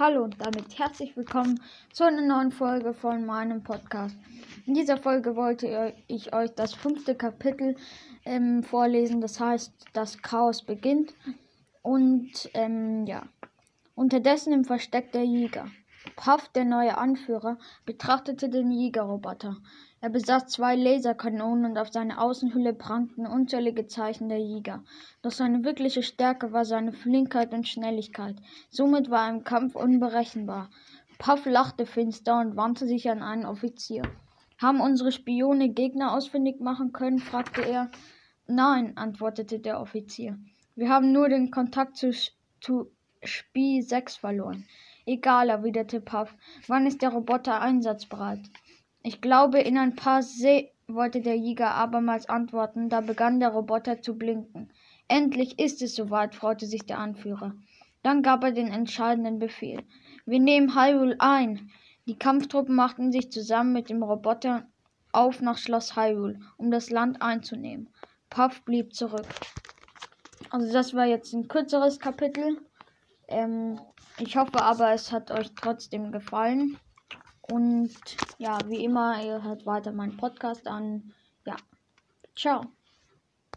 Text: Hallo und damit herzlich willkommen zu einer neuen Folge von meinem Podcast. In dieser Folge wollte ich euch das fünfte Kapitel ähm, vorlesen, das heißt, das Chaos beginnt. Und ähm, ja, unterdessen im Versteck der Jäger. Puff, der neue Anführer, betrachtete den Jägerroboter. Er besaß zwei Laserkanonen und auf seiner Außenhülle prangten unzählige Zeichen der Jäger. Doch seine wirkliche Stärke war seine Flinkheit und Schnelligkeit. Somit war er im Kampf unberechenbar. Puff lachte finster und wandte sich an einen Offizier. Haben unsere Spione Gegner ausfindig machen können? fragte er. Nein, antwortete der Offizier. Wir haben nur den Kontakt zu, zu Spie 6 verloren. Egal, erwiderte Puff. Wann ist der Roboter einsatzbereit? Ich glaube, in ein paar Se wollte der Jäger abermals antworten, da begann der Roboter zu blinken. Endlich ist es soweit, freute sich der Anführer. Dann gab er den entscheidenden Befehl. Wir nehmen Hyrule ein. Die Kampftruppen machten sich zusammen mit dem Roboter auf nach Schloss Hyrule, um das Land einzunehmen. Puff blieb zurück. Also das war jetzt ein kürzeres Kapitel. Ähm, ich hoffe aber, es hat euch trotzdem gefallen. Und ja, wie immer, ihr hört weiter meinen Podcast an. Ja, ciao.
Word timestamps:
Hallo 0.00 0.24
und 0.24 0.40
damit 0.40 0.78
herzlich 0.78 1.14
willkommen 1.14 1.60
zu 1.92 2.04
einer 2.04 2.22
neuen 2.22 2.52
Folge 2.52 2.94
von 2.94 3.26
meinem 3.26 3.62
Podcast. 3.62 4.16
In 4.64 4.72
dieser 4.72 4.96
Folge 4.96 5.36
wollte 5.36 5.92
ich 6.06 6.32
euch 6.32 6.54
das 6.54 6.72
fünfte 6.72 7.14
Kapitel 7.14 7.76
ähm, 8.24 8.62
vorlesen, 8.62 9.20
das 9.20 9.38
heißt, 9.38 9.70
das 9.92 10.22
Chaos 10.22 10.62
beginnt. 10.62 11.12
Und 11.82 12.32
ähm, 12.54 13.04
ja, 13.04 13.24
unterdessen 13.94 14.54
im 14.54 14.64
Versteck 14.64 15.12
der 15.12 15.24
Jäger. 15.24 15.66
Puff, 16.22 16.50
der 16.50 16.66
neue 16.66 16.98
Anführer, 16.98 17.56
betrachtete 17.86 18.50
den 18.50 18.70
Jägerroboter. 18.70 19.56
Er 20.02 20.10
besaß 20.10 20.48
zwei 20.48 20.76
Laserkanonen 20.76 21.64
und 21.64 21.78
auf 21.78 21.90
seiner 21.92 22.20
Außenhülle 22.20 22.74
prangten 22.74 23.26
unzählige 23.26 23.86
Zeichen 23.86 24.28
der 24.28 24.38
Jäger. 24.38 24.84
Doch 25.22 25.30
seine 25.30 25.64
wirkliche 25.64 26.02
Stärke 26.02 26.52
war 26.52 26.66
seine 26.66 26.92
Flinkheit 26.92 27.54
und 27.54 27.66
Schnelligkeit. 27.66 28.36
Somit 28.68 29.08
war 29.08 29.28
er 29.28 29.34
im 29.34 29.44
Kampf 29.44 29.74
unberechenbar. 29.74 30.68
Puff 31.18 31.46
lachte 31.46 31.86
finster 31.86 32.38
und 32.38 32.54
wandte 32.54 32.86
sich 32.86 33.08
an 33.08 33.22
einen 33.22 33.46
Offizier. 33.46 34.02
Haben 34.58 34.82
unsere 34.82 35.12
Spione 35.12 35.70
Gegner 35.70 36.12
ausfindig 36.12 36.60
machen 36.60 36.92
können? 36.92 37.18
fragte 37.18 37.62
er. 37.62 37.90
Nein, 38.46 38.98
antwortete 38.98 39.58
der 39.58 39.80
Offizier. 39.80 40.38
Wir 40.76 40.90
haben 40.90 41.12
nur 41.12 41.30
den 41.30 41.50
Kontakt 41.50 41.96
zu, 41.96 42.12
zu 42.60 42.90
Spie 43.22 43.82
6 43.82 44.16
verloren. 44.16 44.66
Egal, 45.04 45.50
erwiderte 45.50 46.00
Puff. 46.00 46.34
Wann 46.66 46.86
ist 46.86 47.02
der 47.02 47.10
Roboter 47.10 47.60
einsatzbereit? 47.60 48.40
Ich 49.02 49.20
glaube, 49.20 49.60
in 49.60 49.76
ein 49.76 49.94
paar 49.94 50.22
Se 50.22 50.70
wollte 50.86 51.20
der 51.20 51.36
Jäger 51.36 51.74
abermals 51.74 52.28
antworten, 52.28 52.88
da 52.88 53.00
begann 53.00 53.40
der 53.40 53.50
Roboter 53.50 54.00
zu 54.00 54.16
blinken. 54.16 54.70
Endlich 55.08 55.58
ist 55.58 55.82
es 55.82 55.94
soweit, 55.94 56.34
freute 56.34 56.66
sich 56.66 56.86
der 56.86 56.98
Anführer. 56.98 57.54
Dann 58.02 58.22
gab 58.22 58.42
er 58.44 58.52
den 58.52 58.68
entscheidenden 58.68 59.38
Befehl. 59.38 59.82
Wir 60.24 60.40
nehmen 60.40 60.74
Hyrule 60.74 61.16
ein. 61.18 61.70
Die 62.06 62.18
Kampftruppen 62.18 62.74
machten 62.74 63.12
sich 63.12 63.30
zusammen 63.30 63.72
mit 63.72 63.90
dem 63.90 64.02
Roboter 64.02 64.66
auf 65.12 65.40
nach 65.40 65.58
Schloss 65.58 65.96
Hyrule, 65.96 66.40
um 66.56 66.70
das 66.70 66.90
Land 66.90 67.20
einzunehmen. 67.20 67.90
Puff 68.30 68.62
blieb 68.62 68.94
zurück. 68.94 69.26
Also 70.50 70.72
das 70.72 70.94
war 70.94 71.06
jetzt 71.06 71.32
ein 71.32 71.48
kürzeres 71.48 71.98
Kapitel. 71.98 72.58
Ähm, 73.30 73.80
ich 74.18 74.36
hoffe 74.36 74.60
aber, 74.60 74.92
es 74.92 75.12
hat 75.12 75.30
euch 75.30 75.54
trotzdem 75.54 76.12
gefallen. 76.12 76.78
Und 77.40 77.94
ja, 78.38 78.58
wie 78.68 78.84
immer, 78.84 79.24
ihr 79.24 79.42
hört 79.42 79.66
weiter 79.66 79.92
meinen 79.92 80.16
Podcast 80.16 80.66
an. 80.66 81.12
Ja, 81.46 81.56
ciao. 82.36 82.79